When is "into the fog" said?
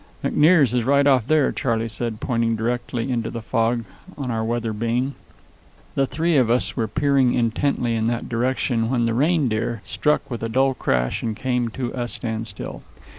3.11-3.83